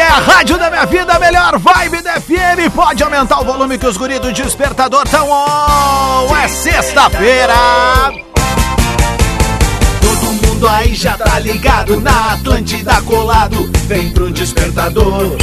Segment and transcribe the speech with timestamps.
[0.00, 2.74] É a rádio da minha vida, melhor vibe da FM.
[2.74, 6.34] Pode aumentar o volume que os guris do despertador estão on.
[6.34, 7.52] É sexta-feira.
[10.00, 13.70] Todo mundo aí já tá ligado na Atlântida colado.
[13.88, 15.36] Vem pro despertador.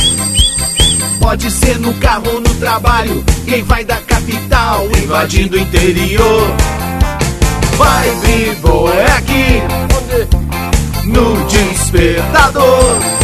[1.20, 3.24] Pode ser no carro ou no trabalho.
[3.46, 6.48] Quem vai da capital invadindo o interior.
[7.74, 9.62] Vibe boa é aqui
[11.06, 13.17] no despertador.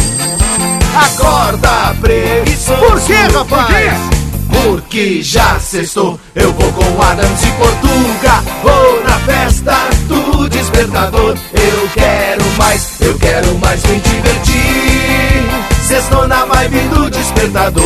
[0.94, 2.80] Acorda, preguiçoso.
[2.80, 4.24] Por que, rapaz?
[4.62, 8.42] Porque já sextou, eu vou com Adams e Portuga.
[8.62, 9.74] Vou na festa
[10.06, 11.36] do despertador.
[11.52, 15.44] Eu quero mais, eu quero mais me divertir.
[15.86, 17.84] Sextou na vibe do despertador.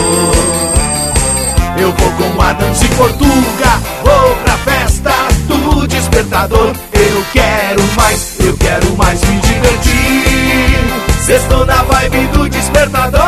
[1.79, 3.81] Eu vou com Adams e Portuga.
[4.05, 5.13] Vou pra festa
[5.47, 6.73] do despertador.
[6.93, 10.28] Eu quero mais, eu quero mais me divertir.
[11.29, 13.21] Sextou na vibe do despertador.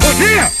[0.00, 0.52] Bom dia!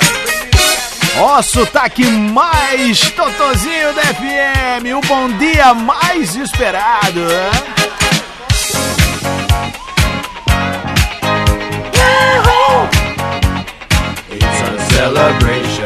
[1.19, 7.21] Ó, sotaque mais totozinho da FM, o bom dia mais esperado.
[14.31, 15.85] It's a celebration.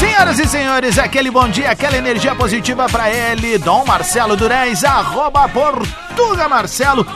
[0.00, 5.48] Senhoras e senhores, aquele bom dia, aquela energia positiva pra ele, Dom Marcelo Durez, arroba
[5.48, 7.06] Portuga Marcelo.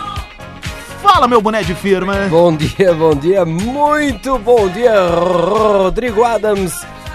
[1.03, 2.27] Fala, meu boné de firma.
[2.29, 6.75] Bom dia, bom dia, muito bom dia, Rodrigo Adams.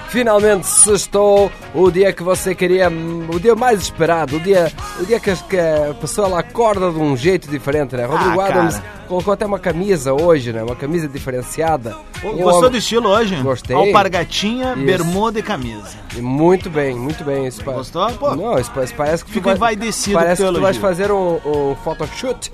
[0.10, 5.20] Finalmente sextou o dia que você queria, o dia mais esperado, o dia, o dia
[5.20, 8.06] que, a pessoa acorda de um jeito diferente, né?
[8.06, 10.64] Rodrigo Ah, Adams colocou até uma camisa hoje, né?
[10.64, 11.96] Uma camisa diferenciada.
[12.24, 13.36] Gostou do estilo hoje?
[13.38, 13.76] Gostei.
[13.76, 14.86] Alpargatinha, Isso.
[14.86, 15.98] bermuda e camisa.
[16.16, 17.46] Muito bem, muito bem.
[17.48, 18.10] Isso Gostou?
[18.14, 18.36] Pô.
[18.36, 20.78] Não, isso, pa- isso parece que Fico tu vai, envaidecido Parece o que tu vais
[20.78, 22.52] fazer um, um photoshoot,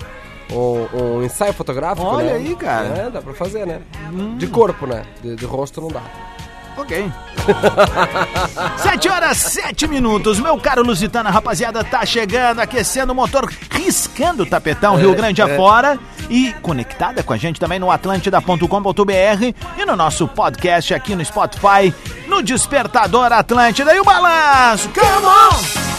[0.52, 2.32] um, um ensaio fotográfico, Olha né?
[2.34, 2.88] aí, cara.
[2.88, 3.06] Hum.
[3.06, 3.80] É, dá pra fazer, né?
[4.36, 5.04] De corpo, né?
[5.22, 6.02] De, de rosto não dá.
[6.76, 7.10] Ok.
[8.78, 10.40] Sete horas, sete minutos.
[10.40, 15.98] Meu caro Lusitana, rapaziada, tá chegando, aquecendo o motor, riscando o tapetão Rio Grande afora.
[16.30, 21.92] E conectada com a gente também no atlântida.com.br e no nosso podcast aqui no Spotify,
[22.26, 23.94] no Despertador Atlântida.
[23.94, 25.91] E o balanço, come on!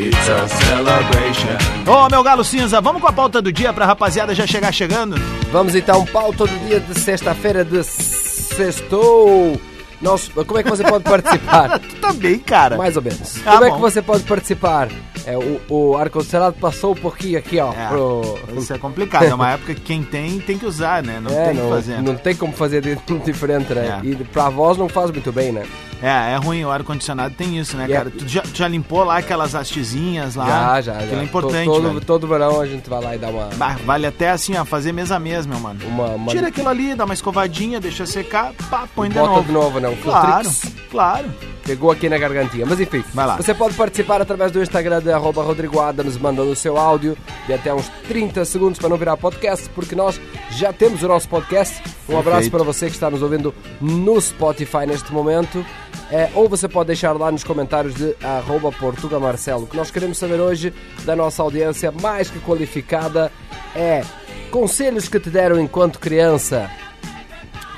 [0.00, 1.58] It's a celebration.
[1.86, 5.16] Ô, meu galo cinza, vamos com a pauta do dia pra rapaziada já chegar chegando?
[5.52, 9.60] Vamos então, pauta do dia de sexta-feira de sextou.
[10.00, 11.78] Nós, como é que você pode participar?
[11.80, 12.78] Tu também, cara.
[12.78, 13.36] Mais ou menos.
[13.44, 13.74] Ah, como é bom.
[13.76, 14.88] que você pode participar?
[15.26, 17.70] É, o o ar-condicionado passou um pouquinho aqui, ó.
[17.74, 19.24] É, pro- Isso é complicado.
[19.24, 21.20] É uma época que quem tem, tem que usar, né?
[21.20, 22.02] Não É, tem o que não, fazer.
[22.02, 24.00] não tem como fazer de- diferente, né?
[24.02, 24.06] É.
[24.06, 25.64] E pra voz não faz muito bem, né?
[26.02, 26.64] É, é ruim.
[26.64, 28.10] O ar-condicionado tem isso, né, é- cara?
[28.10, 30.46] Tu já, tu já limpou lá aquelas hastezinhas lá?
[30.46, 31.20] já, já, Aquilo já.
[31.20, 32.00] é importante, To- todo, velho.
[32.00, 33.46] todo verão a gente vai lá e dá uma.
[33.56, 35.80] Bah, vale até assim, ó, fazer mesa a mesa, meu mano.
[35.86, 39.42] uma, uma Tira aquilo ali, dá uma escovadinha, deixa secar, pá, põe de bota novo.
[39.44, 39.88] de novo, né?
[39.88, 40.74] Um Claro, Filtrix.
[40.90, 41.26] claro.
[41.62, 42.66] Pegou aqui na gargantinha.
[42.66, 43.36] Mas enfim, Vai lá.
[43.36, 47.16] você pode participar através do Instagram de arroba Rodrigo Adams, mandando o seu áudio
[47.46, 50.20] de até uns 30 segundos para não virar podcast, porque nós
[50.50, 51.80] já temos o nosso podcast.
[52.08, 52.50] Um abraço Perfeito.
[52.52, 55.64] para você que está nos ouvindo no Spotify neste momento.
[56.12, 59.62] É, ou você pode deixar lá nos comentários de arroba Portuga Marcelo.
[59.64, 60.74] O que nós queremos saber hoje
[61.04, 63.30] da nossa audiência mais que qualificada
[63.76, 64.02] é
[64.50, 66.68] conselhos que te deram enquanto criança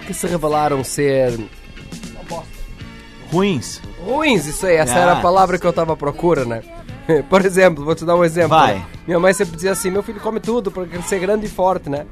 [0.07, 1.39] que se revelaram ser
[3.31, 3.81] Ruins.
[4.05, 4.99] ruins, isso aí, essa Ah.
[4.99, 6.63] era a palavra que eu estava à procura, né?
[7.31, 8.57] Por exemplo, vou te dar um exemplo.
[8.59, 8.85] Né?
[9.07, 12.05] Minha mãe sempre dizia assim: meu filho come tudo para ser grande e forte, né?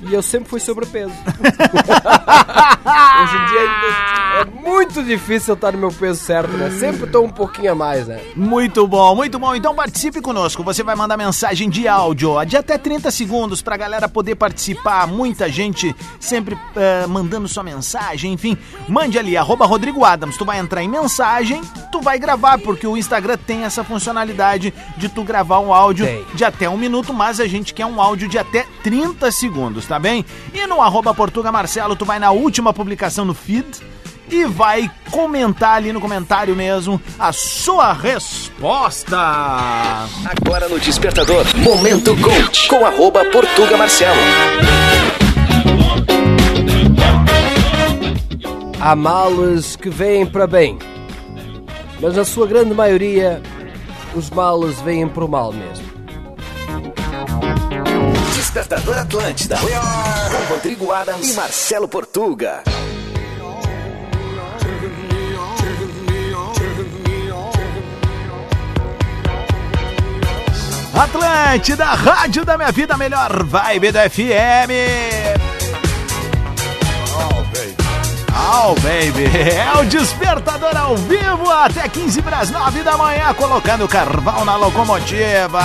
[0.00, 1.12] E eu sempre fui sobrepeso.
[3.22, 4.44] Hoje em dia é
[4.96, 6.70] muito difícil eu estar no meu peso certo, né?
[6.70, 8.20] Sempre estou um pouquinho a mais, né?
[8.34, 9.54] Muito bom, muito bom.
[9.54, 10.62] Então participe conosco.
[10.64, 15.06] Você vai mandar mensagem de áudio de até 30 segundos pra galera poder participar.
[15.06, 18.32] Muita gente sempre eh, mandando sua mensagem.
[18.32, 18.56] Enfim,
[18.88, 20.36] mande ali, arroba Rodrigo Adams.
[20.38, 21.60] Tu vai entrar em mensagem,
[21.92, 26.24] tu vai gravar, porque o Instagram tem essa funcionalidade de tu gravar um áudio Tem.
[26.34, 29.98] de até um minuto, mas a gente quer um áudio de até 30 segundos, tá
[29.98, 30.24] bem?
[30.54, 33.66] E no arroba Portuga Marcelo, tu vai na última publicação no feed
[34.30, 39.16] e vai comentar ali no comentário mesmo a sua resposta.
[40.24, 44.20] Agora no Despertador, Momento Coach, com arroba Portuga Marcelo.
[48.80, 50.78] Há males que vêm para bem,
[52.00, 53.42] mas na sua grande maioria,
[54.14, 55.86] os males vêm para o mal mesmo.
[58.34, 62.62] Despertador Atlântida, com Rodrigo Adams e Marcelo Portuga.
[70.98, 74.72] Atlântida, rádio da minha vida, melhor vibe do FM.
[78.48, 83.86] Oh, baby, é o despertador ao vivo até 15 para as 9 da manhã, colocando
[83.86, 85.60] carvão na locomotiva.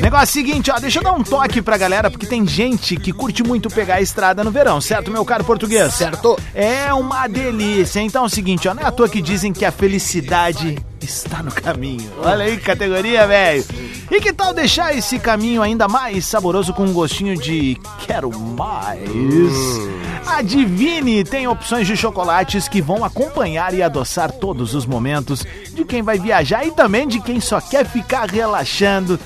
[0.00, 3.42] Negócio seguinte, ó, deixa eu dar um toque pra galera, porque tem gente que curte
[3.42, 5.94] muito pegar a estrada no verão, certo, meu caro português?
[5.94, 6.38] Certo.
[6.54, 8.00] É uma delícia.
[8.00, 11.42] Então é o seguinte, ó, não é à toa que dizem que a felicidade está
[11.42, 12.10] no caminho.
[12.22, 13.64] Olha aí que categoria, velho.
[14.10, 19.00] E que tal deixar esse caminho ainda mais saboroso com um gostinho de quero mais?
[20.26, 25.84] A Divine tem opções de chocolates que vão acompanhar e adoçar todos os momentos de
[25.84, 29.18] quem vai viajar e também de quem só quer ficar relaxando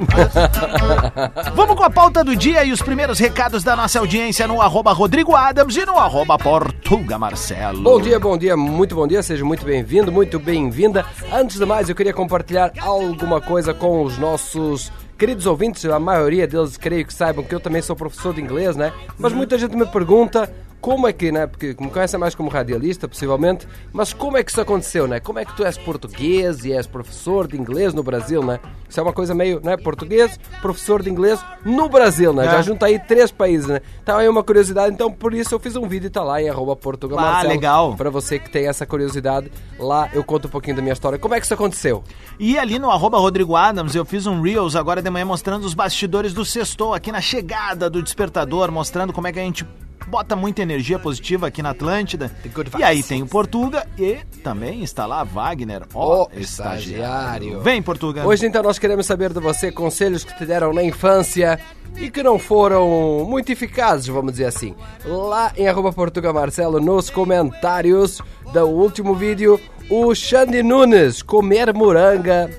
[1.55, 4.93] Vamos com a pauta do dia e os primeiros recados da nossa audiência no arroba
[4.93, 7.83] Rodrigo Adams e no arroba Portuga Marcelo.
[7.83, 11.05] Bom dia, bom dia, muito bom dia, seja muito bem-vindo, muito bem-vinda.
[11.33, 14.91] Antes de mais, eu queria compartilhar alguma coisa com os nossos
[15.25, 18.77] queridos ouvintes, a maioria deles creio que saibam que eu também sou professor de inglês,
[18.77, 18.93] né?
[19.19, 20.53] Mas muita gente me pergunta
[20.85, 21.47] como é que, né?
[21.47, 25.19] Porque me conhece mais como radialista, possivelmente, mas como é que isso aconteceu, né?
[25.19, 28.61] Como é que tu és português e és professor de inglês no Brasil, né?
[28.87, 29.79] Isso é uma coisa meio, né?
[29.79, 32.45] Português, professor de inglês no Brasil, né?
[32.45, 32.51] É.
[32.51, 33.81] Já junta aí três países, né?
[34.03, 36.51] Então aí uma curiosidade, então por isso eu fiz um vídeo e tá lá em
[36.51, 37.95] arroba Portugal Ah, legal.
[37.97, 41.19] Pra você que tem essa curiosidade, lá eu conto um pouquinho da minha história.
[41.19, 42.05] Como é que isso aconteceu?
[42.39, 45.73] E ali no arroba Rodrigo Adams, eu fiz um Reels agora de manhã mostrando os
[45.73, 49.67] bastidores do Sextou, aqui na chegada do Despertador, mostrando como é que a gente
[50.07, 52.31] bota muita energia positiva aqui na Atlântida.
[52.79, 57.61] E aí tem o Portuga e também está lá Wagner, ó, Ó, estagiário.
[57.61, 58.27] Vem, Portuga.
[58.27, 61.59] Hoje então nós queremos saber de você conselhos que te deram na infância
[61.97, 64.75] e que não foram muito eficazes, vamos dizer assim.
[65.05, 68.21] Lá em arroba Portuga Marcelo, nos comentários
[68.53, 72.51] do último vídeo, o Xande Nunes, comer moranga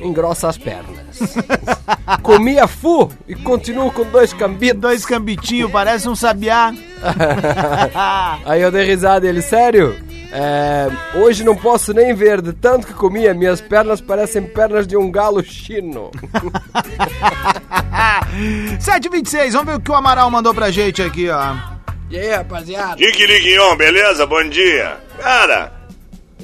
[0.00, 1.20] engrossa as pernas.
[2.22, 4.80] Comia fu e continuo com dois cambitos.
[4.80, 6.72] Dois cambitinhos, parece um sabiá.
[8.44, 9.96] Aí eu dei risada, ele, sério?
[10.32, 14.96] É, hoje não posso nem ver de tanto que comia, minhas pernas parecem pernas de
[14.96, 16.10] um galo chino.
[18.78, 21.54] 726, vamos ver o que o Amaral mandou pra gente aqui, ó.
[22.08, 22.96] E aí, rapaziada?
[22.96, 24.26] Dick Liguion, beleza?
[24.26, 24.98] Bom dia.
[25.20, 25.72] Cara,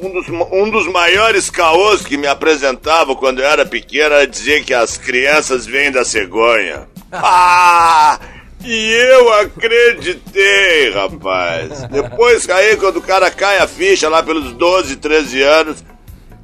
[0.00, 4.64] um dos, um dos maiores caôs que me apresentavam quando eu era pequeno era dizer
[4.64, 6.88] que as crianças vêm da cegonha.
[7.12, 8.18] Ah!
[8.64, 11.84] E eu acreditei, rapaz.
[11.84, 15.84] Depois caí quando o cara cai a ficha lá pelos 12, 13 anos.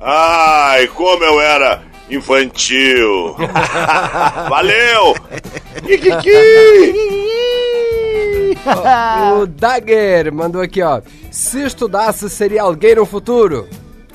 [0.01, 3.35] Ai, como eu era infantil.
[4.49, 5.17] Valeu!
[9.41, 11.01] o Dagger mandou aqui, ó.
[11.31, 13.69] Se estudasse, seria alguém no futuro.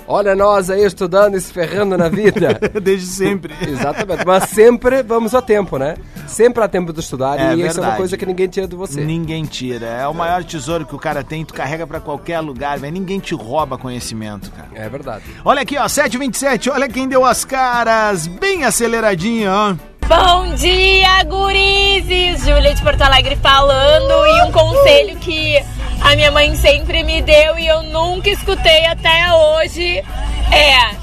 [0.10, 2.58] Olha nós aí estudando e se ferrando na vida.
[2.82, 3.54] Desde sempre.
[3.62, 4.26] Exatamente.
[4.26, 5.98] Mas sempre vamos a tempo, né?
[6.26, 8.76] Sempre há tempo de estudar É e isso é uma coisa que ninguém tira de
[8.76, 9.02] você.
[9.02, 9.86] Ninguém tira.
[9.86, 12.94] É o maior tesouro que o cara tem, tu carrega pra qualquer lugar, velho.
[12.94, 14.70] Ninguém te rouba conhecimento, cara.
[14.74, 15.26] É verdade.
[15.44, 19.76] Olha aqui, ó, 727, olha quem deu as caras, bem aceleradinho, ó.
[20.08, 22.46] Bom dia, gurizes!
[22.46, 25.62] Júlia de Porto Alegre falando e um conselho que
[26.02, 29.98] a minha mãe sempre me deu e eu nunca escutei até hoje
[30.50, 30.96] é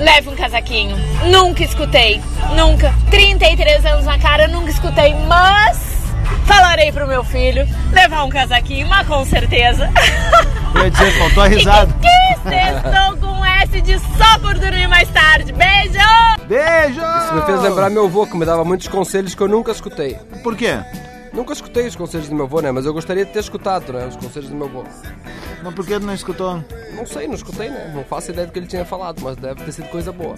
[0.00, 0.96] leve um casaquinho.
[1.24, 2.20] Nunca escutei,
[2.54, 2.94] nunca.
[3.10, 6.04] 33 anos na cara, nunca escutei, mas
[6.44, 9.90] falarei pro meu filho levar um casaquinho, mas com certeza.
[10.72, 11.92] Eu ia dizer, faltou a risada.
[12.00, 13.11] Que sextou com
[13.72, 15.52] S de só por dormir mais tarde.
[15.52, 15.98] Beijo!
[16.46, 17.00] Beijo!
[17.00, 20.18] Isso me fez lembrar meu avô, que me dava muitos conselhos que eu nunca escutei.
[20.42, 20.78] Por quê?
[21.32, 22.70] Nunca escutei os conselhos do meu avô, né?
[22.70, 24.06] Mas eu gostaria de ter escutado, né?
[24.06, 24.84] Os conselhos do meu avô.
[25.62, 26.62] Mas por que não escutou?
[26.94, 27.90] Não sei, não escutei, né?
[27.94, 30.36] Não faço ideia do que ele tinha falado, mas deve ter sido coisa boa.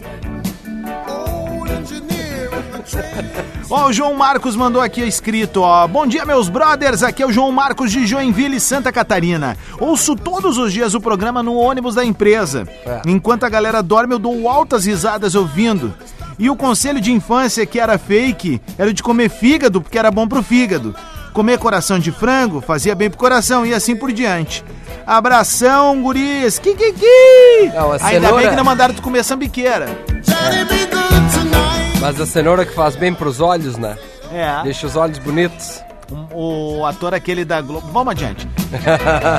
[3.71, 5.87] Ó, o João Marcos mandou aqui escrito, ó.
[5.89, 7.03] Bom dia, meus brothers.
[7.03, 9.57] Aqui é o João Marcos de Joinville, Santa Catarina.
[9.81, 12.69] Ouço todos os dias o programa no ônibus da empresa.
[12.87, 13.01] É.
[13.07, 15.95] Enquanto a galera dorme, eu dou altas risadas ouvindo.
[16.39, 20.11] E o conselho de infância que era fake era o de comer fígado, porque era
[20.11, 20.95] bom pro fígado.
[21.33, 24.65] Comer coração de frango fazia bem pro coração e assim por diante.
[25.07, 26.59] Abração, guris.
[26.59, 27.71] Que que que?
[27.75, 29.87] Não, a Ainda cenoura- bem que não mandaram tu comer sambiqueira.
[32.05, 33.97] Mas a cenoura que faz bem pros olhos, né?
[34.31, 34.63] É.
[34.63, 35.83] Deixa os olhos bonitos.
[36.35, 37.87] O, o ator aquele da Globo.
[37.93, 38.47] Vamos adiante.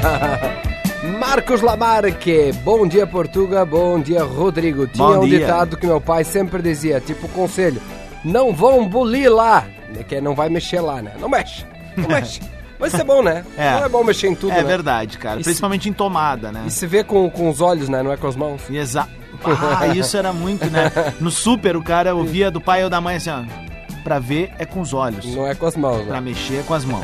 [1.19, 4.87] Marcos Lamarque, bom dia Portuga, bom dia Rodrigo.
[4.87, 5.39] Tinha Bom um dia.
[5.41, 7.79] ditado que meu pai sempre dizia, tipo conselho,
[8.23, 9.63] não vão bulir lá,
[10.09, 11.11] que é não vai mexer lá, né?
[11.19, 11.63] Não mexe,
[11.95, 12.39] não mexe.
[12.79, 13.45] Mas isso é bom, né?
[13.55, 13.71] É.
[13.73, 14.63] Não é bom mexer em tudo, É né?
[14.63, 15.35] verdade, cara.
[15.39, 16.63] E se- Principalmente em tomada, né?
[16.65, 18.01] E se vê com, com os olhos, né?
[18.01, 18.61] Não é com as mãos.
[18.69, 19.09] Exato.
[19.79, 20.91] Ah, isso era muito, né?
[21.19, 23.41] No super, o cara ouvia do pai ou da mãe assim, ó.
[24.03, 25.25] Pra ver é com os olhos.
[25.33, 26.21] Não é com as mãos, Pra né?
[26.21, 27.01] mexer é com as mãos.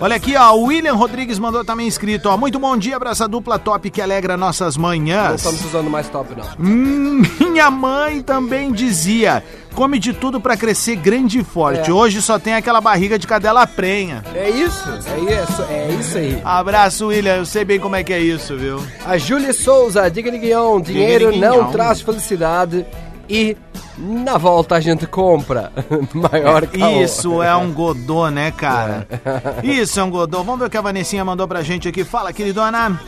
[0.00, 0.52] Olha aqui, ó.
[0.54, 2.38] O William Rodrigues mandou também escrito, ó.
[2.38, 5.34] Muito bom dia pra essa dupla top que alegra nossas Não manhãs.
[5.42, 6.46] estamos usando mais top, não.
[6.58, 9.44] Hum, Minha mãe também dizia:
[9.74, 11.90] come de tudo pra crescer grande e forte.
[11.90, 11.92] É.
[11.92, 14.22] Hoje só tem aquela barriga de cadela prenha.
[14.34, 16.40] É isso, é isso, é isso aí.
[16.44, 17.36] Abraço, William.
[17.36, 18.82] Eu sei bem como é que é isso, viu?
[19.04, 22.86] A Júlia Souza, diga-lhe Guião, dinheiro Diga-lhe, não traz felicidade
[23.28, 23.56] e
[23.96, 25.72] na volta a gente compra.
[26.12, 27.02] Maior caô.
[27.02, 29.06] Isso é um godô, né, cara?
[29.62, 30.38] Isso é um godô.
[30.42, 32.04] Vamos ver o que a Vanessinha mandou pra gente aqui.
[32.04, 33.00] Fala, queridona.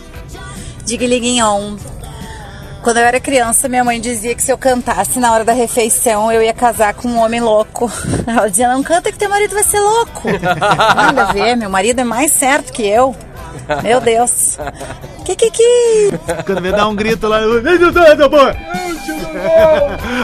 [0.85, 1.77] Diga Liguinhon.
[2.87, 6.31] Quando eu era criança, minha mãe dizia que se eu cantasse na hora da refeição,
[6.31, 7.91] eu ia casar com um homem louco.
[8.25, 10.29] Ela dizia, não canta que teu marido vai ser louco.
[10.95, 13.13] Nada a ver, meu marido é mais certo que eu.
[13.83, 14.57] Meu Deus.
[15.25, 16.11] Que que que?
[16.47, 17.57] Quando me dá um grito lá, eu.
[17.57, 18.55] Ei, Deus, amor!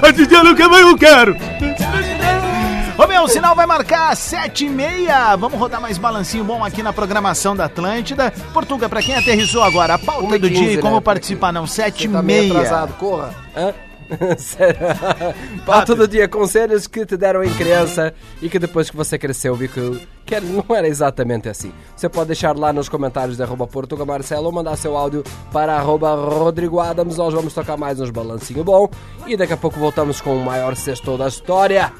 [0.01, 1.37] A Titia nunca mais eu quero!
[2.99, 5.35] Ô meu, o sinal vai marcar sete e meia.
[5.37, 8.31] Vamos rodar mais balancinho bom aqui na programação da Atlântida.
[8.53, 11.01] Portuga, pra quem aterrissou agora, a pauta e do dia e como né?
[11.01, 12.53] participar, não, sete e tá meia.
[12.53, 13.35] atrasado, corra.
[13.57, 13.73] Hã?
[14.37, 14.79] Sério.
[15.65, 19.55] Pauta do dia, conselhos que te deram em criança e que depois que você cresceu
[19.55, 21.73] viu que, que não era exatamente assim.
[21.97, 25.75] Você pode deixar lá nos comentários de arroba Portuga Marcelo ou mandar seu áudio para
[25.77, 27.17] arroba Rodrigo Adams.
[27.17, 28.91] Nós vamos tocar mais uns balancinho bom
[29.27, 31.91] e daqui a pouco voltamos com o maior sexto da história.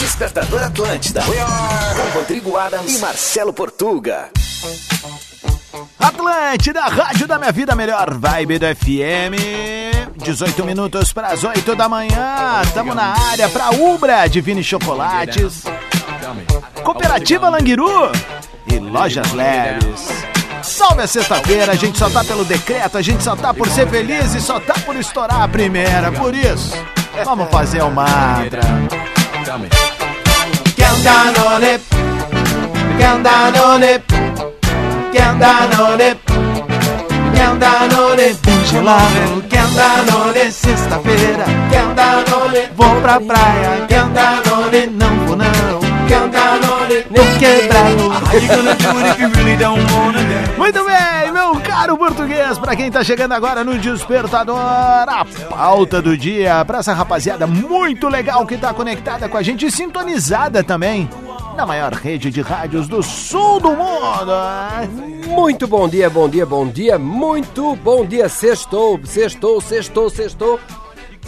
[0.00, 1.22] Despertador Atlântida.
[1.22, 4.30] Com Rodrigo Adams e Marcelo Portuga.
[5.98, 10.16] Atlântida, rádio da minha vida, melhor vibe do FM.
[10.16, 12.62] 18 minutos para as 8 da manhã.
[12.74, 15.64] Tamo na área pra Ubra, Divine Chocolates.
[16.82, 18.10] Cooperativa Languiru
[18.72, 20.08] e Lojas Leves.
[20.62, 23.88] Salve a sexta-feira, a gente só tá pelo decreto, a gente só tá por ser
[23.88, 26.10] feliz e só tá por estourar a primeira.
[26.12, 26.72] Por isso,
[27.24, 28.60] vamos fazer o mantra.
[29.48, 31.80] Count down on it.
[32.98, 34.02] Count down on it.
[35.14, 36.18] Count down on it.
[37.34, 41.44] Quer um Danone bem gelado Quer um Danone sexta-feira.
[41.70, 43.86] Quer um Danone Vou pra praia.
[43.88, 48.08] Quer um Danone Não vou não Um Danone Nem quebrado
[50.56, 56.16] Muito bem, meu caro português Pra quem tá chegando agora no Despertador A pauta do
[56.16, 61.08] dia Pra essa rapaziada muito legal Que tá conectada com a gente E sintonizada também
[61.58, 64.32] na maior rede de rádios do sul do mundo.
[65.26, 68.28] Muito bom dia, bom dia, bom dia, muito bom dia.
[68.28, 70.60] Sextou, sextou, sextou, sextou.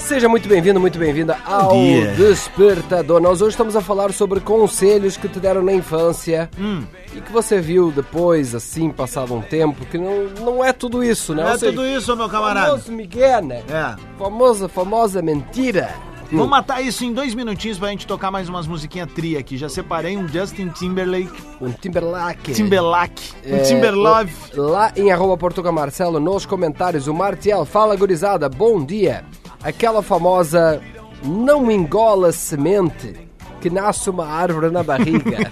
[0.06, 1.72] Seja muito bem-vindo, muito bem-vinda ao.
[2.16, 3.20] Despertador.
[3.20, 6.82] Nós hoje estamos a falar sobre conselhos que te deram na infância Hum.
[7.14, 11.32] e que você viu depois, assim, passado um tempo, que não, não é tudo isso,
[11.32, 11.42] né?
[11.42, 12.70] Não Ou é seja, tudo isso, meu camarada.
[12.70, 13.62] Famoso Miguel, né?
[13.68, 13.94] É.
[14.18, 15.90] Famosa, famosa mentira.
[16.32, 19.56] Vamos matar isso em dois minutinhos pra gente tocar mais umas musiquinhas tri aqui.
[19.56, 22.52] Já separei um Justin Timberlake, Um Timberlake.
[22.52, 24.32] Timberlake, um É, Timberlove.
[24.56, 29.24] o- Lá em arroba Portuga Marcelo, nos comentários, o Martial fala gurizada, bom dia.
[29.62, 30.80] Aquela famosa
[31.22, 33.29] não engola semente
[33.60, 35.38] que nasce uma árvore na barriga.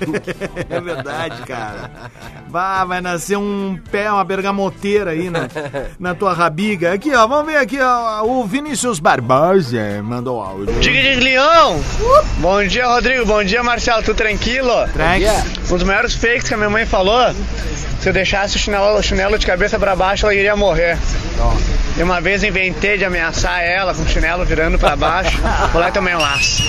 [0.71, 1.91] É verdade, cara.
[2.49, 5.49] Vá, vai nascer um pé, uma bergamoteira aí na,
[5.99, 6.93] na tua rabiga.
[6.93, 8.25] Aqui, ó, vamos ver aqui, ó.
[8.25, 10.75] O Vinícius Barbosa mandou áudio.
[10.81, 11.81] Diga de Leão!
[12.39, 13.27] Bom dia, Rodrigo.
[13.27, 14.03] Bom dia, Marcelo.
[14.03, 14.73] Tudo tranquilo?
[14.97, 15.45] Yeah.
[15.71, 17.33] Um dos maiores fakes que a minha mãe falou:
[18.01, 20.97] se eu deixasse o chinelo, o chinelo de cabeça pra baixo, ela iria morrer.
[21.97, 25.39] E uma vez inventei de ameaçar ela com o chinelo virando pra baixo.
[25.73, 26.63] Vou lá e tomei um laço.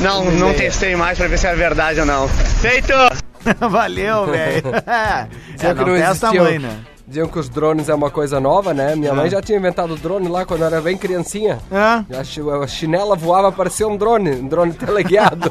[0.00, 2.28] Não, não testei mais pra ver se era verdade ou não.
[2.28, 2.92] Feito!
[3.68, 4.62] Valeu, velho.
[4.86, 6.78] É, Diziam que não não testa a mãe, né?
[7.06, 8.94] Diziam que os drones é uma coisa nova, né?
[8.94, 11.58] Minha mãe já tinha inventado drone lá quando eu era bem criancinha.
[11.72, 12.04] Hã?
[12.18, 15.50] A chi- A chinela voava, parecia um drone, um drone teleguiado.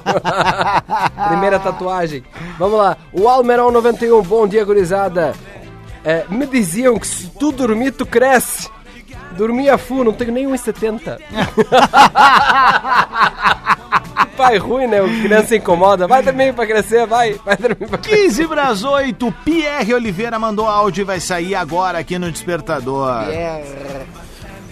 [1.30, 2.24] Primeira tatuagem.
[2.60, 2.96] Vamos lá.
[3.12, 5.34] O Almeron 91, bom dia, gurizada.
[6.06, 8.70] É, me diziam que se tu dormir, tu cresce.
[9.32, 11.18] Dormir a full, não tenho nem 1,70.
[14.36, 15.01] Pai ruim, né?
[15.01, 16.08] O criança incomoda.
[16.08, 17.36] Vai dormir pra crescer, vai.
[17.46, 18.24] Vai dormir pra crescer.
[18.27, 23.24] 15 pras 8, Pierre Oliveira mandou áudio e vai sair agora aqui no Despertador.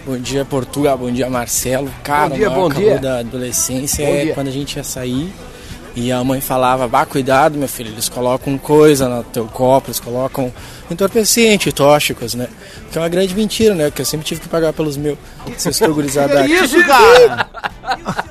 [0.04, 0.96] Bom dia, Portugal.
[0.96, 1.90] Bom dia, Marcelo.
[2.04, 2.98] Cara, Bom dia, bom dia.
[2.98, 4.34] da adolescência Bom é dia.
[4.34, 5.32] quando a gente ia sair
[5.96, 9.98] e a mãe falava, vá, cuidado, meu filho, eles colocam coisa no teu copo, eles
[9.98, 10.52] colocam
[10.90, 12.48] entorpecente, tóxicos, né?
[12.92, 13.90] Que é uma grande mentira, né?
[13.90, 15.16] Que eu sempre tive que pagar pelos meus.
[15.56, 17.48] Vocês estão gurizada Que isso, cara?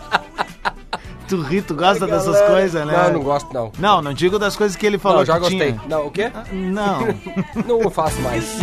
[1.28, 2.94] tu ri, tu gosta dessas coisas, né?
[3.06, 3.72] Não, não gosto não.
[3.78, 5.74] Não, não digo das coisas que ele falou Não, já que gostei.
[5.74, 5.82] tinha.
[5.88, 6.32] Não, o quê?
[6.52, 7.08] Não.
[7.68, 8.44] Não faço mais.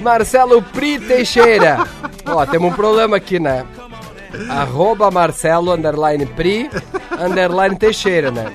[0.00, 1.86] Marcelo Pri Teixeira.
[2.26, 3.64] Ó, temos um problema aqui, né?
[4.50, 6.68] Arroba Marcelo, underline Pri,
[7.18, 8.52] underline Teixeira, né?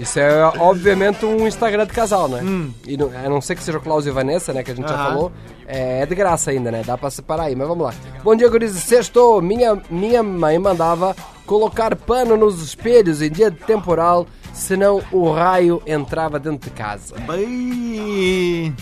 [0.00, 2.40] Isso é, obviamente, um Instagram de casal, né?
[2.86, 4.62] E não, a não ser que seja o Klaus e Vanessa, né?
[4.62, 5.04] Que a gente já Aham.
[5.04, 5.32] falou.
[5.66, 6.82] É, é de graça ainda, né?
[6.84, 7.92] Dá pra separar aí, mas vamos lá.
[8.24, 8.72] Bom dia, guris.
[8.72, 9.42] Sextou.
[9.42, 15.82] Minha, minha mãe mandava colocar pano nos espelhos em dia de temporal, senão o raio
[15.86, 17.16] entrava dentro de casa.
[17.20, 18.74] Bem...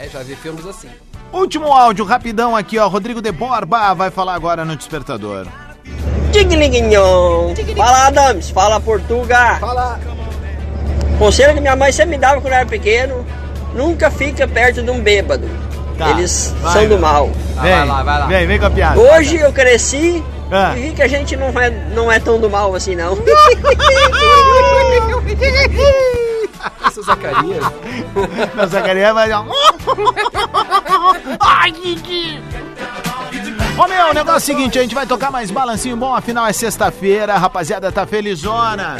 [0.00, 0.88] É, já vi filmes assim.
[1.32, 2.86] Último áudio, rapidão aqui, ó.
[2.86, 5.48] Rodrigo de Borba vai falar agora no Despertador.
[6.32, 7.54] Tiglinguinhon.
[7.76, 9.56] Fala Adams, fala Portuga.
[9.58, 10.19] Fala!
[11.20, 13.26] Conselho que minha mãe sempre me dava quando eu era pequeno:
[13.74, 15.46] nunca fica perto de um bêbado.
[15.98, 17.26] Tá, Eles vai, são do mal.
[17.60, 18.26] Vem, vai lá, vai lá.
[18.26, 18.98] Vem, vem com a piada.
[18.98, 20.72] Hoje eu cresci Ah.
[20.74, 23.18] e vi que a gente não é, não é tão do mal assim, não.
[26.88, 27.64] Esse Zacarias.
[28.54, 29.44] Não, Zacarias vai dar.
[31.38, 32.42] Ai, Kiki!
[33.78, 36.46] Ô meu, o negócio é o seguinte, a gente vai tocar mais balancinho bom, afinal
[36.46, 38.96] é sexta-feira, rapaziada tá felizona.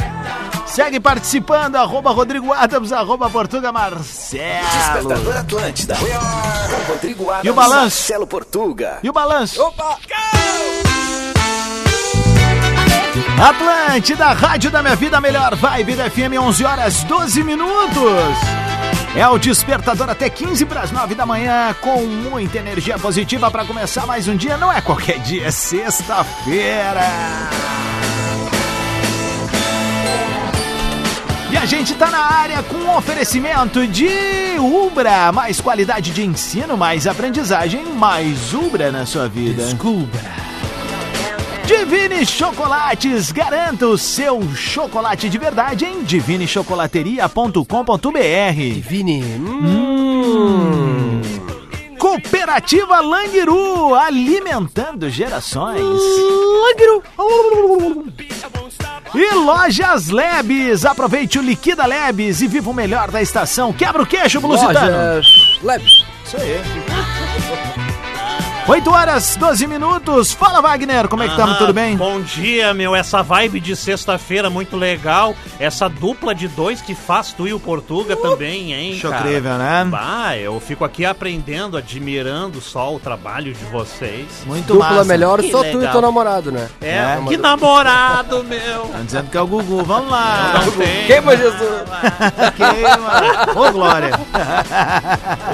[0.65, 4.67] Segue participando, arroba Rodrigo Adams, arroba Portuga Marcelo.
[4.73, 5.97] Despertador Atlântida.
[6.87, 7.81] Rodrigo Adams E o balanço?
[7.81, 8.99] Marcelo Portuga.
[9.03, 9.61] E o balanço?
[9.61, 9.97] Opa!
[13.41, 18.60] Atlântida, Rádio da Minha Vida, melhor vibe da FM, 11 horas 12 minutos.
[19.13, 23.65] É o despertador até 15 para as 9 da manhã, com muita energia positiva para
[23.65, 24.55] começar mais um dia.
[24.55, 27.01] Não é qualquer dia, é sexta-feira.
[31.51, 34.07] E a gente tá na área com um oferecimento de
[34.57, 35.33] Ubra.
[35.33, 39.63] Mais qualidade de ensino, mais aprendizagem, mais Ubra na sua vida.
[41.71, 48.81] Divine Chocolates, garanta o seu chocolate de verdade em divinechocolateria.com.br.
[48.81, 49.23] Vini.
[49.23, 51.21] Hum.
[51.97, 55.79] Com Cooperativa Langiru, alimentando gerações.
[55.79, 57.01] Langiru.
[59.15, 63.71] E Lojas Lebes, aproveite o Liquida Lebes e viva o melhor da estação.
[63.71, 64.73] Quebra o queixo, Blusitano.
[64.75, 65.25] Lojas
[65.63, 66.05] Lebes.
[66.25, 66.59] Isso aí.
[68.71, 70.31] 8 horas, 12 minutos.
[70.31, 71.55] Fala, Wagner, como é que estamos?
[71.55, 71.97] Ah, Tudo bem?
[71.97, 72.95] Bom dia, meu.
[72.95, 75.35] Essa vibe de sexta-feira muito legal.
[75.59, 79.85] Essa dupla de dois que faz tu e o Portuga também, hein, incrível, né?
[79.89, 84.27] Bah, eu fico aqui aprendendo, admirando só o trabalho de vocês.
[84.45, 85.03] Muito Dupla massa.
[85.03, 85.91] melhor, Que só tu e legal.
[85.91, 86.69] teu namorado, né?
[86.79, 87.19] É, É.
[87.27, 88.85] que namorado, meu.
[88.85, 89.83] Estão dizendo que é o Gugu.
[89.83, 90.61] Vamos lá.
[90.65, 91.07] Não tem.
[91.07, 91.81] Queima Jesus.
[92.55, 93.67] Queima.
[93.67, 94.11] Ô, Glória.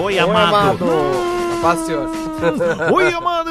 [0.04, 0.78] Oi, amado.
[0.86, 1.37] Paz,
[1.86, 2.10] senhor.
[2.94, 3.50] Oi, amado.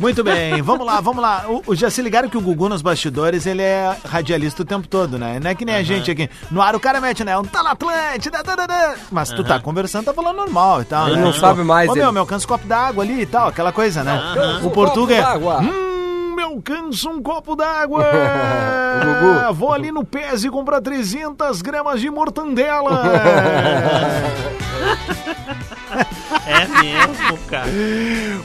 [0.00, 1.44] Muito bem, vamos lá, vamos lá.
[1.48, 4.86] O, o- já se ligaram que o Gugu nos bastidores, ele é radialista o tempo
[4.86, 5.40] todo, né?
[5.42, 6.30] Não é que nem a gente aqui.
[6.52, 7.36] No ar o cara mete, né?
[7.36, 8.94] Um tá na Atlântida, da, da, da.
[9.10, 11.24] mas tu tá conversando, tá falando normal e tal, Ele né?
[11.24, 13.72] não sabe mais, Ô, meu, ele- me alcança um copo d'água ali e tal, aquela
[13.72, 14.12] coisa, né?
[14.62, 15.58] Alcança O d'água.
[15.62, 18.04] Hum, me alcança um copo d'água.
[18.98, 19.54] O Gugu.
[19.54, 23.02] Vou ali no PES e comprar 300 gramas de mortandela.
[26.48, 27.68] É mesmo, cara.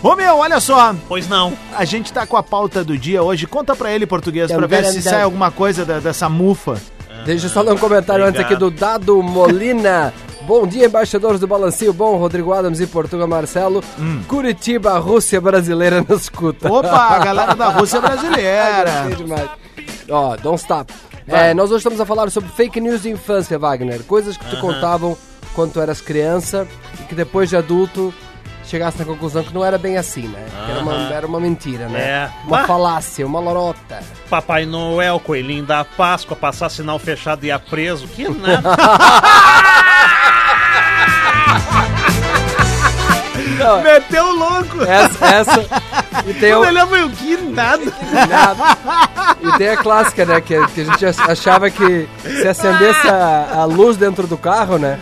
[0.04, 0.94] Ô, meu, olha só.
[1.08, 1.54] Pois não.
[1.76, 3.48] A gente tá com a pauta do dia hoje.
[3.48, 6.80] Conta pra ele, português, pra ver se sai alguma coisa da- dessa mufa.
[7.26, 10.14] Deixa eu só ler um comentário antes aqui do Dado Molina.
[10.46, 11.94] Bom dia, embaixadores do Balancio.
[11.94, 13.82] Bom, Rodrigo Adams e Portugal Marcelo.
[14.28, 16.68] Curitiba, Rússia brasileira nos escuta.
[16.70, 16.76] Hum.
[16.80, 19.08] Opa, a galera da Rússia brasileira.
[20.10, 20.94] Ó, don't stop.
[21.26, 24.04] É, nós hoje estamos a falar sobre fake news de infância, Wagner.
[24.04, 25.16] Coisas que te contavam
[25.56, 26.68] quando tu eras criança
[27.04, 28.14] e que depois de adulto
[28.66, 30.46] chegasse na conclusão que não era bem assim, né?
[30.66, 32.00] Que era, uma, era uma mentira, né?
[32.00, 32.30] É.
[32.48, 32.66] Uma Bah.
[32.68, 34.00] falácia, uma lorota.
[34.30, 38.08] Papai Noel, coelhinho da Páscoa, passar sinal fechado e ia preso.
[38.08, 38.78] Que nada.
[43.84, 44.82] Meteu o louco.
[44.84, 45.66] Essa, essa.
[46.28, 47.84] E tem O o, melhor foi o que nada.
[48.30, 48.78] Nada.
[49.42, 50.42] E tem a clássica, né?
[50.42, 54.78] Que, que a gente ach- achava que se acendesse a, a luz dentro do carro,
[54.78, 55.00] né?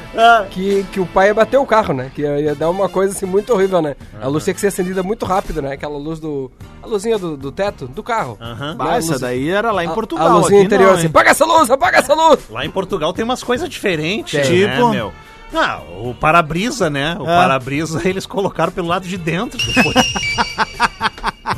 [0.49, 2.11] Que, que o pai ia bater o carro, né?
[2.13, 3.95] Que ia, ia dar uma coisa assim muito horrível, né?
[4.21, 5.73] A luz tinha que ser acendida muito rápido, né?
[5.73, 6.51] Aquela luz do.
[6.83, 8.37] A luzinha do, do teto, do carro.
[8.41, 8.75] Aham.
[8.75, 10.27] Bah, essa daí era lá em A- Portugal.
[10.27, 12.39] A luzinha aqui interior não, assim, apaga essa luz, apaga essa luz!
[12.49, 14.61] Lá em Portugal tem umas coisas diferentes, Tem.
[14.67, 14.89] né, Tipo?
[14.89, 15.11] meu?
[15.53, 17.17] Ah, o para-brisa, né?
[17.19, 17.41] O Ah.
[17.43, 19.59] para-brisa eles colocaram pelo lado de dentro.
[19.73, 19.95] Depois,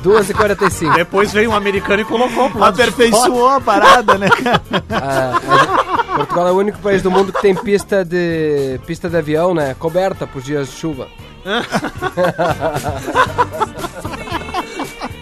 [0.04, 0.96] 2h45.
[0.96, 2.92] depois veio um americano e colocou pro lado de fora.
[3.08, 4.62] Aperfeiçoou a parada, né, cara?
[4.92, 5.40] Ah,
[6.18, 9.76] Portugal é o único país do mundo que tem pista de pista de avião, né?
[9.80, 11.08] Coberta por dias de chuva.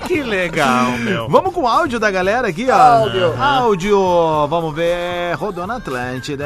[0.08, 1.30] Que legal, meu.
[1.30, 2.76] Vamos com o áudio da galera aqui, ó.
[2.76, 3.34] Áudio.
[3.42, 4.48] Áudio.
[4.50, 5.34] Vamos ver.
[5.36, 6.46] Rodou na Atlântida.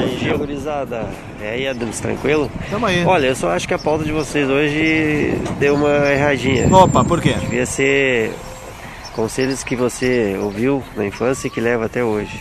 [0.00, 1.08] E aí, gurizada?
[1.40, 2.50] É aí, Adams, tranquilo?
[2.70, 3.04] Tamo aí.
[3.04, 6.74] Olha, eu só acho que a pauta de vocês hoje deu uma erradinha.
[6.74, 7.34] Opa, por quê?
[7.34, 8.32] Devia ser
[9.14, 12.40] conselhos que você ouviu na infância e que leva até hoje.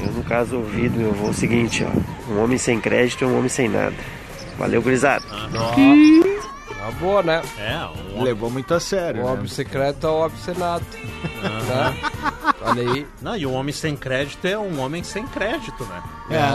[0.00, 2.32] Eu, no caso, ouvi do meu avô o seguinte, ó.
[2.32, 3.94] Um homem sem crédito é um homem sem nada.
[4.58, 5.24] Valeu, gurizada.
[6.82, 7.42] Uma boa, né?
[7.58, 7.78] É,
[8.14, 8.22] um...
[8.22, 9.22] Levou muito a sério.
[9.22, 9.32] O né?
[9.32, 10.84] óbvio secreto é o óbvio senado.
[11.42, 11.96] Né?
[12.72, 13.06] Olha aí.
[13.20, 16.02] Não, e um homem sem crédito é um homem sem crédito, né?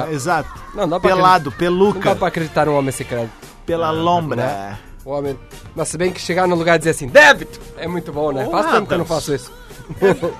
[0.09, 0.49] É, exato.
[0.73, 3.29] Não, dá pra Pelado, acreditar- Não peluca, dá pra acreditar num homem secreto.
[3.65, 4.77] pela lombra.
[5.05, 5.37] O homem.
[5.75, 7.59] Mas se bem que chegar no lugar e dizer assim, débito!
[7.77, 8.45] É muito bom, né?
[8.45, 9.51] Ô, Faz tempo que eu não faço isso.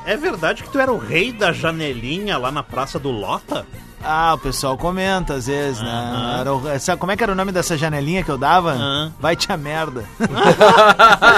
[0.05, 3.65] É verdade que tu era o rei da janelinha lá na Praça do Lota?
[4.03, 6.37] Ah, o pessoal comenta às vezes, né?
[6.39, 8.71] Era o- sabe como é que era o nome dessa janelinha que eu dava?
[8.73, 9.11] Aham.
[9.19, 10.03] Vai te a merda.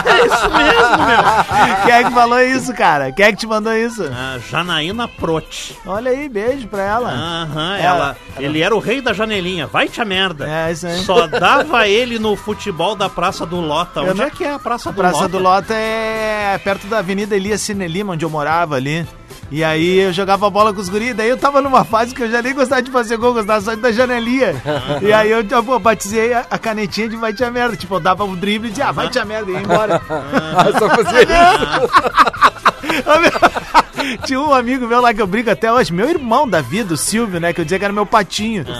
[0.09, 1.75] É isso mesmo, meu.
[1.85, 3.11] Quem é que falou isso, cara?
[3.11, 4.03] Quem é que te mandou isso?
[4.13, 5.77] Ah, Janaína Prote.
[5.85, 7.09] Olha aí, beijo pra ela.
[7.11, 9.67] Aham, É, ela, ele era o rei da janelinha.
[9.67, 10.47] Vai te a merda.
[10.49, 10.97] É, isso aí.
[10.99, 14.01] Só dava ele no futebol da Praça do Lota.
[14.01, 15.29] Eu Onde não- é que é a Praça A do Praça Lota?
[15.29, 19.07] do Lota é perto da Avenida Elias Cine Lima, onde eu morava ali.
[19.51, 22.29] E aí eu jogava bola com os guris, daí eu tava numa fase que eu
[22.29, 24.53] já nem gostava de fazer gol, gostava só da janelinha.
[25.01, 27.75] e aí eu pô, batizei a, a canetinha de vai te a merda.
[27.75, 30.01] Tipo, eu dava um drible e dizia, ah, vai te a merda, e ia embora.
[30.65, 32.58] Eu só fazia isso.
[32.89, 33.79] Meu,
[34.25, 36.97] Tinha um amigo meu lá que eu brinco até hoje, meu irmão da vida, o
[36.97, 37.53] Silvio, né?
[37.53, 38.65] Que eu dizia que era meu patinho.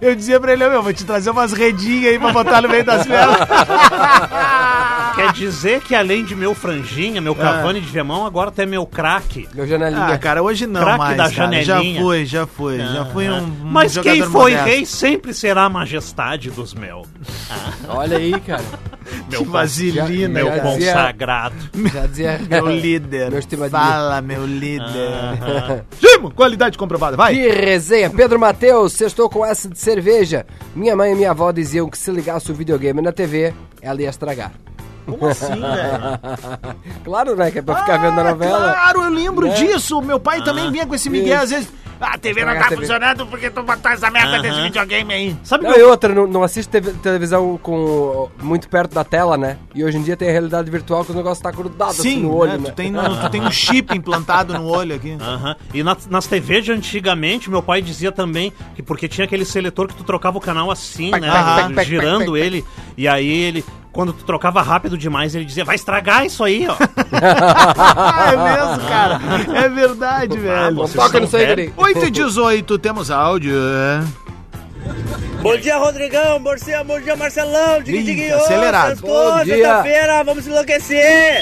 [0.00, 2.84] Eu dizia pra ele, meu, vou te trazer umas redinhas aí pra botar no meio
[2.84, 3.36] das pernas.
[5.16, 9.48] Quer dizer que além de meu franjinha, meu Cavani de Viamão, agora tem meu craque.
[9.52, 10.06] Meu janelinha.
[10.06, 11.62] Ah, cara, hoje não Craque mais, da cara.
[11.62, 12.00] Já janelinha.
[12.00, 12.78] foi, já foi.
[12.78, 14.64] Já foi um, um Mas quem foi modesto.
[14.68, 17.04] rei sempre será a majestade dos mel.
[17.88, 18.62] Olha aí, cara.
[19.28, 21.56] Meu vaselina, Meu já consagrado.
[21.92, 22.40] Já dizia.
[22.48, 23.32] Meu líder.
[23.38, 23.80] Meu estimadinho.
[23.80, 25.84] Fala, meu líder.
[26.00, 27.34] Gimo, qualidade comprovada, vai.
[27.34, 28.10] Que resenha!
[28.10, 30.44] Pedro Matheus, sextou com essa de cerveja.
[30.74, 34.10] Minha mãe e minha avó diziam que se ligasse o videogame na TV, ela ia
[34.10, 34.52] estragar.
[35.08, 35.62] Como assim, velho?
[37.04, 37.50] Claro, né?
[37.50, 38.72] Que é pra ficar vendo a novela.
[38.72, 39.54] Claro, eu lembro Né?
[39.54, 40.00] disso.
[40.02, 41.42] Meu pai também vinha com esse isso.
[41.42, 41.68] às vezes.
[42.00, 42.76] Ah, a TV não tá TV.
[42.82, 44.42] funcionando porque tu botou essa merda Aham.
[44.42, 45.36] desse videogame aí.
[45.42, 49.36] Sabe Não, meu- e outra, não, não assiste TV televisão com, muito perto da tela,
[49.36, 49.56] né?
[49.74, 52.22] E hoje em dia tem a realidade virtual que o negócio tá grudado assim Sim,
[52.22, 52.58] no olho, né?
[52.58, 52.64] né?
[52.70, 55.16] Tu, tem, no- tu tem um chip implantado no olho aqui.
[55.20, 55.56] Aham.
[55.74, 59.88] E nas, nas TVs de antigamente, meu pai dizia também que porque tinha aquele seletor
[59.88, 61.28] que tu trocava o canal assim, né?
[61.74, 62.64] pac, girando ele.
[62.96, 66.76] E aí ele, quando tu trocava rápido demais, ele dizia, vai estragar isso aí, ó.
[67.12, 69.20] Ah, é mesmo, cara.
[69.64, 70.76] É verdade, velho.
[70.76, 71.74] vocês Toca nisso aí, velhos.
[71.74, 71.94] guri.
[71.94, 73.54] 8 e 18, temos áudio.
[75.40, 76.40] Bom dia, Rodrigão.
[76.40, 77.80] Bom dia, bom dia Marcelão.
[77.80, 79.00] Diga, acelerado.
[79.00, 79.54] Bom dia.
[79.54, 81.40] sexta-feira, vamos se enlouquecer.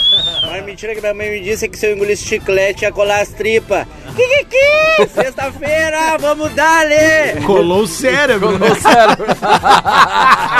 [0.50, 3.30] Mas mentira que minha mãe me disse que se eu engolisse chiclete ia colar as
[3.30, 3.86] tripas.
[4.16, 7.42] Kikiki, sexta-feira, vamos dar-lhe.
[7.44, 8.70] Colou o cérebro, né?
[8.72, 9.16] Ô, sério.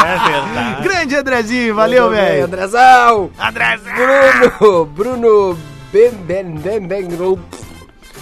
[0.06, 0.82] É verdade.
[0.82, 2.44] Grande Andrezinho, valeu, velho.
[2.44, 3.30] Andrezão!
[3.38, 3.94] Andrezão.
[3.94, 4.84] Bruno!
[4.84, 5.58] Bruno
[5.92, 7.40] Ben Ben Ben Ben Group.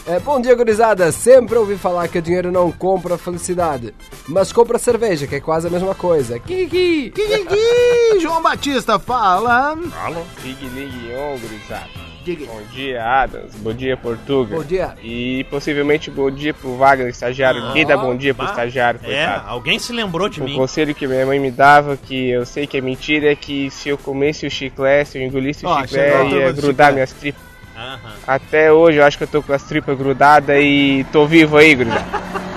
[0.06, 1.10] É, bom dia, gurizada.
[1.12, 3.92] Sempre ouvi falar que o dinheiro não compra felicidade,
[4.28, 6.38] mas compra cerveja, que é quase a mesma coisa.
[6.38, 7.10] Kiki!
[7.10, 9.76] Kikiki, João Batista fala.
[10.04, 10.22] Alô?
[10.42, 12.13] Ligue, ligue, ô, gurizada.
[12.46, 13.54] Bom dia, Adams.
[13.56, 14.56] Bom dia, Portuga.
[14.56, 14.94] Bom dia.
[15.02, 17.66] E possivelmente bom dia pro Wagner, estagiário.
[17.66, 18.50] Ninguém dá bom dia pro bah.
[18.52, 19.48] estagiário, É, coitado.
[19.50, 20.56] alguém se lembrou de O mim.
[20.56, 23.90] conselho que minha mãe me dava, que eu sei que é mentira, é que se
[23.90, 26.92] eu comesse o chiclete, se eu engolisse o chegou a chiclete, ia grudar chiclete.
[26.94, 27.42] minhas tripas.
[27.76, 27.98] Aham.
[28.26, 31.74] Até hoje eu acho que eu tô com as tripas grudadas e tô vivo aí,
[31.74, 32.04] gurizada.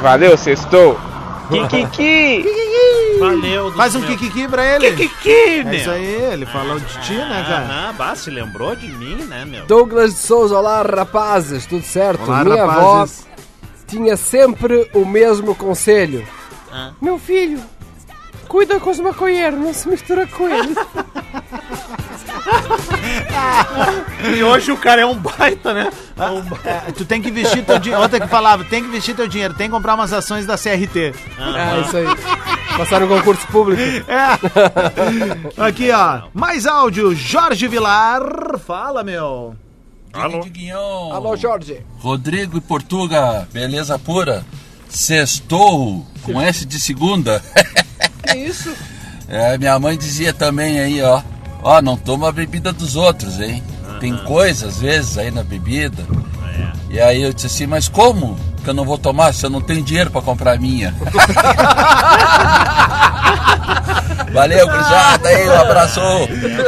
[0.01, 0.97] Valeu, sextou.
[1.49, 2.45] Kikiki!
[3.19, 3.71] Valeu.
[3.73, 4.91] Faz um kikiki pra ele.
[4.91, 5.73] Kikiki, É meu.
[5.73, 7.65] isso aí, ele falou de ti, né, cara?
[7.65, 9.65] Aham, bah, se lembrou de mim, né, meu?
[9.65, 12.23] Douglas de Souza, olá rapazes, tudo certo?
[12.27, 13.21] Olá, Minha rapazes.
[13.21, 13.27] avó
[13.87, 16.27] tinha sempre o mesmo conselho.
[16.71, 16.91] Ah.
[17.01, 17.59] Meu filho,
[18.47, 20.77] cuida com os maconheiros, não se mistura com eles.
[24.35, 25.89] E hoje o cara é um baita, né?
[26.17, 28.01] É um ba- É, tu tem que investir teu dinheiro.
[28.01, 31.13] Outra que falava, tem que investir teu dinheiro, tem que comprar umas ações da CRT.
[31.37, 32.05] É isso aí.
[32.77, 33.81] Passaram no concurso público.
[34.11, 35.67] É.
[35.67, 36.23] Aqui, ó.
[36.33, 37.15] Mais áudio.
[37.15, 38.21] Jorge Vilar.
[38.65, 39.55] Fala, meu.
[40.13, 40.41] Alô?
[41.13, 41.83] Alô, Jorge.
[41.99, 44.43] Rodrigo e Portuga, beleza pura?
[44.89, 47.41] Sextou com S de segunda.
[48.23, 48.73] Que isso?
[49.29, 51.21] É, minha mãe dizia também aí, ó.
[51.67, 53.61] Ó, não toma a bebida dos outros, hein?
[53.99, 56.01] Tem coisa às vezes aí na bebida.
[56.89, 59.59] E aí eu disse assim, mas como que eu não vou tomar se eu não
[59.59, 60.95] tenho dinheiro pra comprar a minha?
[64.31, 65.99] Valeu, gurizada aí, um abraço.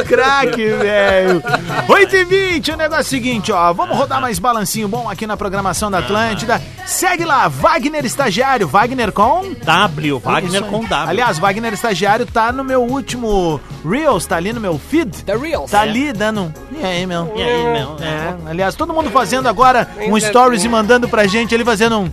[0.06, 1.42] Craque, velho.
[1.88, 3.72] 8 e 20 o negócio é o seguinte, ó.
[3.72, 6.60] Vamos rodar mais balancinho bom aqui na programação da Atlântida.
[6.86, 8.66] Segue lá, Wagner Estagiário.
[8.66, 9.54] Wagner com...
[9.64, 11.10] W, Wagner com W.
[11.10, 15.24] Aliás, Wagner Estagiário tá no meu último Reels, tá ali no meu feed.
[15.24, 15.70] The Reels.
[15.70, 16.52] Tá ali dando um...
[16.70, 17.32] E aí, meu?
[17.36, 17.96] E aí, meu?
[18.00, 22.10] É, aliás, todo mundo fazendo agora um stories e mandando pra gente, ele fazendo um...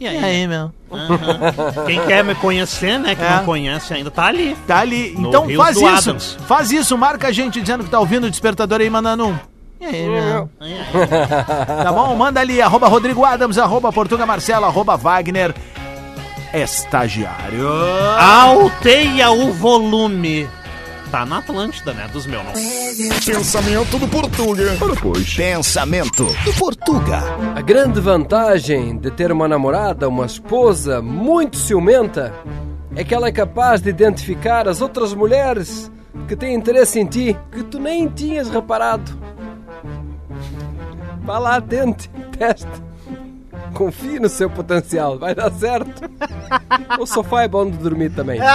[0.00, 0.24] E E aí?
[0.24, 0.72] aí, meu?
[0.90, 1.84] Aham.
[1.86, 3.14] Quem quer me conhecer, né?
[3.14, 3.30] Que É.
[3.36, 4.56] não conhece ainda, tá ali.
[4.66, 5.14] Tá ali.
[5.18, 5.86] No Então Reels faz isso.
[6.10, 6.38] Adams.
[6.46, 9.38] Faz isso, marca a gente dizendo que tá ouvindo o despertador aí, mandando um.
[9.80, 10.48] E aí, meu?
[11.84, 12.14] Tá bom?
[12.16, 15.54] Manda ali, arroba Rodrigo Adams, arroba Portuga Marcelo, arroba Wagner
[16.52, 17.68] Estagiário.
[18.18, 20.48] Alteia o volume.
[21.10, 22.08] Tá na Atlântida, né?
[22.12, 22.44] Dos meus.
[23.26, 24.76] Pensamento do Portuga.
[25.36, 27.18] Pensamento do Portuga.
[27.56, 32.32] A grande vantagem de ter uma namorada, uma esposa muito ciumenta,
[32.94, 35.90] é que ela é capaz de identificar as outras mulheres
[36.28, 39.10] que têm interesse em ti, que tu nem tinhas reparado.
[41.22, 42.89] Vá lá, tente, teste.
[43.74, 46.02] Confie no seu potencial, vai dar certo.
[46.98, 48.40] O sofá é bom de dormir também.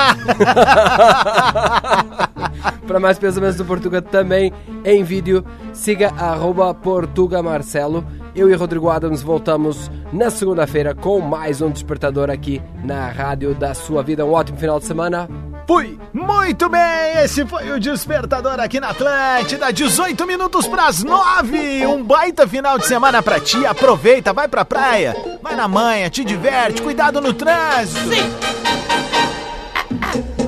[2.88, 8.06] Para mais pensamentos do Portuga também em vídeo, siga arroba Portuga Marcelo.
[8.36, 13.74] Eu e Rodrigo Adams voltamos na segunda-feira com mais um despertador aqui na Rádio da
[13.74, 14.26] Sua Vida.
[14.26, 15.28] Um ótimo final de semana.
[15.68, 15.98] Fui!
[16.14, 21.88] Muito bem, esse foi o Despertador aqui na Atlântida, 18 minutos pras 9.
[21.88, 23.66] Um baita final de semana pra ti.
[23.66, 28.10] Aproveita, vai pra praia, vai na manhã, te diverte, cuidado no trânsito.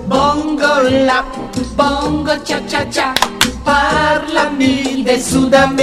[0.06, 1.24] Bongo la,
[1.76, 3.14] bongo cha cha cha.
[3.66, 5.78] Parlami de Sudamérica.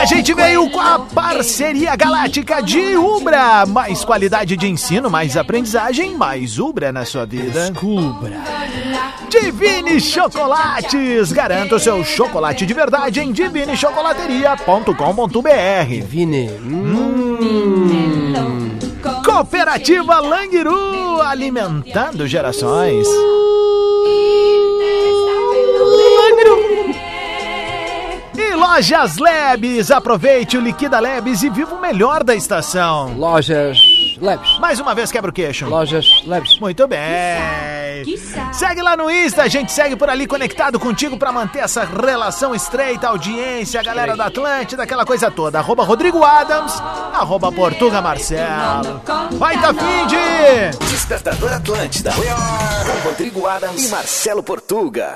[0.00, 3.66] A gente veio com a parceria galáctica de Ubra.
[3.66, 7.70] Mais qualidade de ensino, mais aprendizagem, mais Ubra na sua vida.
[7.70, 8.38] Descubra.
[9.28, 11.32] Divine Chocolates.
[11.32, 15.90] Garanta o seu chocolate de verdade em divinechocolateria.com.br.
[15.90, 16.50] Divine.
[16.64, 18.70] Hum.
[19.22, 23.06] Cooperativa Langiru, alimentando gerações.
[28.40, 33.12] E Lojas Lebes, aproveite o Liquida Lebes e viva o melhor da estação.
[33.18, 33.76] Lojas
[34.18, 34.58] Lebes.
[34.58, 35.66] Mais uma vez quebra o queixo.
[35.68, 36.58] Lojas Lebes.
[36.58, 36.98] Muito bem.
[38.50, 42.54] Segue lá no Insta, a gente segue por ali conectado contigo pra manter essa relação
[42.54, 45.58] estreita, audiência, a galera da Atlântida, aquela coisa toda.
[45.58, 46.80] Arroba Rodrigo Adams,
[47.12, 49.02] arroba Portuga Marcelo.
[49.32, 50.86] Vai tá fim de...
[50.90, 52.12] Despertador Atlântida.
[52.12, 55.08] Com Rodrigo Adams e Marcelo Portuga.